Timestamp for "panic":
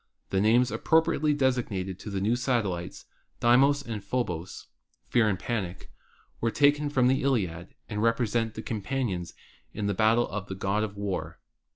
5.37-5.91